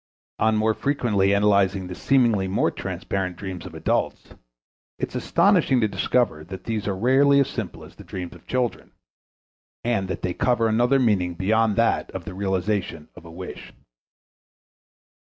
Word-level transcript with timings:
On 0.39 0.57
more 0.57 0.73
frequently 0.73 1.31
analyzing 1.31 1.85
the 1.85 1.93
seemingly 1.93 2.47
more 2.47 2.71
transparent 2.71 3.35
dreams 3.37 3.67
of 3.67 3.75
adults, 3.75 4.33
it 4.97 5.09
is 5.09 5.15
astonishing 5.15 5.79
to 5.79 5.87
discover 5.87 6.43
that 6.43 6.63
these 6.63 6.87
are 6.87 6.95
rarely 6.95 7.39
as 7.39 7.47
simple 7.47 7.83
as 7.83 7.93
the 7.95 8.03
dreams 8.03 8.33
of 8.33 8.47
children, 8.47 8.93
and 9.83 10.07
that 10.07 10.23
they 10.23 10.33
cover 10.33 10.67
another 10.67 10.97
meaning 10.97 11.35
beyond 11.35 11.75
that 11.75 12.09
of 12.15 12.25
the 12.25 12.33
realization 12.33 13.09
of 13.15 13.25
a 13.25 13.31
wish. 13.31 13.73